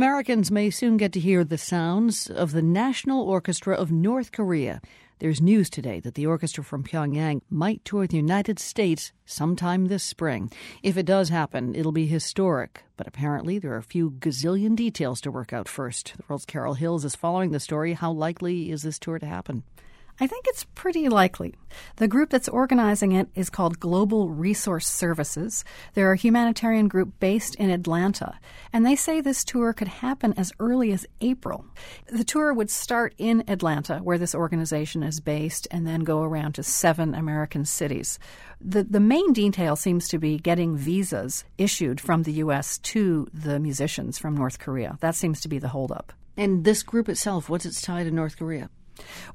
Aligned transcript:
Americans 0.00 0.50
may 0.50 0.70
soon 0.70 0.96
get 0.96 1.12
to 1.12 1.20
hear 1.20 1.44
the 1.44 1.58
sounds 1.58 2.30
of 2.30 2.52
the 2.52 2.62
National 2.62 3.20
Orchestra 3.20 3.74
of 3.74 3.92
North 3.92 4.32
Korea. 4.32 4.80
There's 5.18 5.42
news 5.42 5.68
today 5.68 6.00
that 6.00 6.14
the 6.14 6.24
orchestra 6.24 6.64
from 6.64 6.84
Pyongyang 6.84 7.42
might 7.50 7.84
tour 7.84 8.06
the 8.06 8.16
United 8.16 8.58
States 8.58 9.12
sometime 9.26 9.88
this 9.88 10.02
spring. 10.02 10.50
If 10.82 10.96
it 10.96 11.04
does 11.04 11.28
happen, 11.28 11.74
it'll 11.74 11.92
be 11.92 12.06
historic. 12.06 12.82
But 12.96 13.08
apparently, 13.08 13.58
there 13.58 13.74
are 13.74 13.76
a 13.76 13.82
few 13.82 14.12
gazillion 14.12 14.74
details 14.74 15.20
to 15.20 15.30
work 15.30 15.52
out 15.52 15.68
first. 15.68 16.14
The 16.16 16.24
world's 16.26 16.46
Carol 16.46 16.72
Hills 16.72 17.04
is 17.04 17.14
following 17.14 17.50
the 17.50 17.60
story. 17.60 17.92
How 17.92 18.10
likely 18.10 18.70
is 18.70 18.80
this 18.82 18.98
tour 18.98 19.18
to 19.18 19.26
happen? 19.26 19.64
I 20.22 20.26
think 20.26 20.44
it's 20.48 20.64
pretty 20.74 21.08
likely. 21.08 21.54
The 21.96 22.06
group 22.06 22.28
that's 22.28 22.48
organizing 22.48 23.12
it 23.12 23.28
is 23.34 23.48
called 23.48 23.80
Global 23.80 24.28
Resource 24.28 24.86
Services. 24.86 25.64
They're 25.94 26.12
a 26.12 26.16
humanitarian 26.16 26.88
group 26.88 27.18
based 27.20 27.54
in 27.54 27.70
Atlanta, 27.70 28.38
and 28.70 28.84
they 28.84 28.96
say 28.96 29.22
this 29.22 29.44
tour 29.44 29.72
could 29.72 29.88
happen 29.88 30.34
as 30.36 30.52
early 30.60 30.92
as 30.92 31.06
April. 31.22 31.64
The 32.12 32.22
tour 32.22 32.52
would 32.52 32.70
start 32.70 33.14
in 33.16 33.44
Atlanta, 33.48 34.00
where 34.00 34.18
this 34.18 34.34
organization 34.34 35.02
is 35.02 35.20
based, 35.20 35.66
and 35.70 35.86
then 35.86 36.00
go 36.00 36.22
around 36.22 36.52
to 36.56 36.62
seven 36.62 37.14
American 37.14 37.64
cities. 37.64 38.18
The, 38.60 38.82
the 38.82 39.00
main 39.00 39.32
detail 39.32 39.74
seems 39.74 40.06
to 40.08 40.18
be 40.18 40.36
getting 40.36 40.76
visas 40.76 41.44
issued 41.56 41.98
from 41.98 42.24
the 42.24 42.32
U.S. 42.44 42.76
to 42.78 43.26
the 43.32 43.58
musicians 43.58 44.18
from 44.18 44.36
North 44.36 44.58
Korea. 44.58 44.98
That 45.00 45.14
seems 45.14 45.40
to 45.40 45.48
be 45.48 45.58
the 45.58 45.68
holdup. 45.68 46.12
And 46.36 46.64
this 46.64 46.82
group 46.82 47.08
itself, 47.08 47.48
what's 47.48 47.64
its 47.64 47.80
tie 47.80 48.04
to 48.04 48.10
North 48.10 48.36
Korea? 48.36 48.68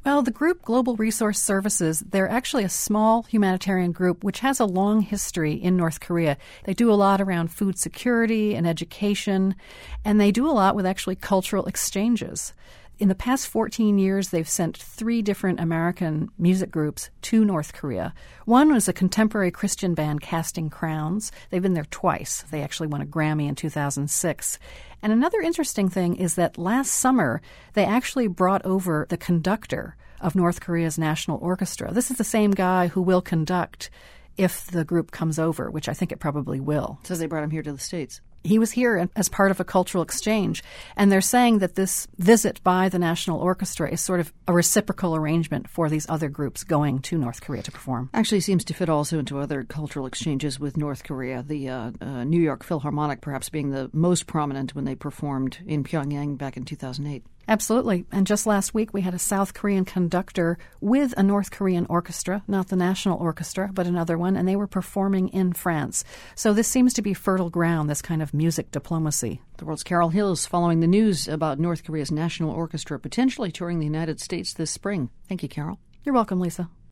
Well, 0.06 0.22
the 0.22 0.32
group 0.32 0.62
Global 0.62 0.96
Resource 0.96 1.42
Services, 1.42 2.02
they're 2.02 2.30
actually 2.30 2.64
a 2.64 2.70
small 2.70 3.24
humanitarian 3.24 3.92
group 3.92 4.24
which 4.24 4.40
has 4.40 4.60
a 4.60 4.66
long 4.66 5.02
history 5.02 5.54
in 5.54 5.76
North 5.76 6.00
Korea. 6.00 6.38
They 6.66 6.74
do 6.74 6.92
a 6.92 6.94
lot 6.94 7.22
around 7.22 7.50
food 7.50 7.78
security 7.78 8.56
and 8.56 8.68
education, 8.68 9.56
and 10.04 10.20
they 10.20 10.32
do 10.32 10.48
a 10.48 10.54
lot 10.54 10.76
with 10.76 10.86
actually 10.86 11.16
cultural 11.16 11.66
exchanges. 11.66 12.54
In 12.98 13.10
the 13.10 13.16
past 13.16 13.50
14 13.50 13.98
years, 13.98 14.30
they've 14.30 14.48
sent 14.48 14.78
three 14.78 15.22
different 15.22 15.60
American 15.60 16.30
music 16.38 16.72
groups 16.72 17.10
to 17.24 17.44
North 17.44 17.74
Korea. 17.74 18.14
One 18.46 18.72
was 18.72 18.88
a 18.88 18.94
contemporary 18.94 19.52
Christian 19.52 19.94
band, 19.94 20.22
Casting 20.22 20.70
Crowns. 20.70 21.30
They've 21.50 21.62
been 21.62 21.74
there 21.74 21.88
twice. 21.92 22.46
They 22.52 22.62
actually 22.62 22.88
won 22.88 23.02
a 23.02 23.06
Grammy 23.06 23.50
in 23.50 23.56
2006. 23.56 24.60
And 25.02 25.12
another 25.12 25.42
interesting 25.42 25.90
thing 25.90 26.16
is 26.16 26.36
that 26.36 26.58
last 26.58 26.92
summer, 26.92 27.42
they 27.74 27.84
actually 27.84 28.28
brought 28.28 28.64
over 28.64 29.06
the 29.10 29.18
conductor 29.18 29.98
of 30.22 30.34
North 30.34 30.62
Korea's 30.62 30.98
National 30.98 31.38
Orchestra. 31.40 31.92
This 31.92 32.10
is 32.10 32.18
the 32.18 32.24
same 32.24 32.52
guy 32.52 32.88
who 32.88 33.02
will 33.02 33.22
conduct 33.22 33.90
if 34.38 34.68
the 34.68 34.86
group 34.86 35.12
comes 35.12 35.38
over, 35.38 35.70
which 35.70 35.90
I 35.90 35.94
think 35.94 36.14
it 36.14 36.20
probably 36.20 36.62
will. 36.62 37.00
Says 37.04 37.20
they 37.20 37.26
brought 37.26 37.44
him 37.44 37.52
here 37.52 37.64
to 37.64 37.74
the 37.74 37.78
States 37.78 38.22
he 38.46 38.60
was 38.60 38.72
here 38.72 39.10
as 39.16 39.30
part 39.30 39.52
of 39.52 39.60
a 39.60 39.66
cultural 39.66 40.04
exchange. 40.04 40.64
And 40.96 41.12
they're 41.12 41.22
saying 41.22 41.60
that 41.60 41.76
this 41.76 42.08
visit 42.18 42.64
by 42.64 42.90
the 42.90 43.00
National 43.00 43.40
Orchestra 43.40 43.92
is 43.92 44.02
sort 44.02 44.20
of 44.20 44.32
a 44.48 44.54
reciprocal 44.54 45.16
arrangement 45.16 45.70
for 45.70 45.90
these 45.90 46.08
other 46.10 46.30
groups 46.30 46.64
going 46.64 47.00
to 47.00 47.18
North 47.18 47.42
Korea 47.42 47.64
to 47.64 47.72
perform. 47.72 48.10
Actually, 48.14 48.42
seems 48.42 48.64
to 48.66 48.74
fit 48.74 48.90
also 48.90 49.20
into 49.20 49.40
other 49.40 49.64
cultural 49.64 50.06
exchanges 50.06 50.60
with 50.60 50.78
North 50.78 51.04
Korea. 51.04 51.44
The 51.44 51.70
uh, 51.70 51.92
uh, 52.02 52.24
New 52.24 52.42
York 52.42 52.64
Philharmonic, 52.64 53.22
perhaps 53.22 53.50
being 53.50 53.72
the 53.72 53.90
most 53.94 54.28
prominent 54.28 54.76
when 54.76 54.86
they 54.86 54.96
performed 54.96 55.60
in 55.66 55.84
Pyongyang 55.84 56.38
back 56.38 56.58
in 56.58 56.66
2008. 56.66 57.24
Absolutely. 57.48 58.06
And 58.12 58.26
just 58.26 58.48
last 58.48 58.74
week, 58.74 58.94
we 58.94 59.02
had 59.02 59.14
a 59.14 59.20
South 59.20 59.54
Korean 59.54 59.86
conductor 59.86 60.58
with 60.82 61.14
a 61.16 61.24
North 61.24 61.52
Korean 61.52 61.86
orchestra, 61.88 62.44
not 62.48 62.70
the 62.70 62.76
national 62.76 63.20
orchestra, 63.20 63.70
but 63.72 63.86
another 63.86 64.18
one, 64.18 64.36
and 64.36 64.48
they 64.48 64.56
were 64.56 64.68
performing 64.68 65.30
in 65.30 65.54
France. 65.54 66.04
So 66.34 66.54
this 66.54 66.68
seems 66.68 66.94
to 66.94 67.02
be 67.02 67.14
fertile 67.14 67.50
ground, 67.50 67.90
this 67.90 68.02
kind 68.02 68.22
of 68.22 68.34
music 68.34 68.72
diplomacy. 68.72 69.42
The 69.58 69.66
world's 69.66 69.84
Carol 69.84 70.10
Hills 70.10 70.46
following 70.46 70.80
the 70.80 70.88
news 70.88 71.28
about 71.28 71.60
North 71.60 71.84
Korea's 71.84 72.12
national 72.12 72.52
orchestra 72.52 73.00
potentially 73.00 73.52
touring 73.52 73.80
the 73.80 73.86
United 73.86 74.20
States 74.20 74.54
this 74.54 74.72
spring. 74.72 75.10
Thank 75.30 75.44
you, 75.44 75.50
Carol. 75.50 75.80
You're 76.04 76.16
welcome, 76.16 76.40
Lisa. 76.40 76.70